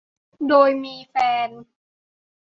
[0.47, 1.15] โดยมีแฟ
[1.47, 1.49] น